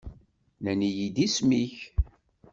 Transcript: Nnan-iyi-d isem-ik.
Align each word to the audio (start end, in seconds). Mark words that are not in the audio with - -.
Nnan-iyi-d 0.59 1.17
isem-ik. 1.25 1.75